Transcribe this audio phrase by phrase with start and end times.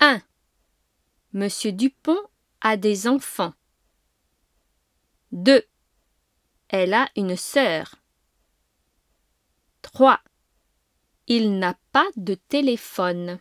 [0.00, 0.22] 1.
[1.32, 2.20] Monsieur Dupont
[2.60, 3.52] a des enfants.
[5.32, 5.64] 2.
[6.68, 7.96] Elle a une sœur.
[9.82, 10.20] 3.
[11.26, 13.40] Il n'a pas de téléphone.